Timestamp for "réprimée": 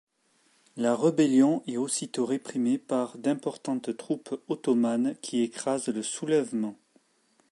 2.25-2.79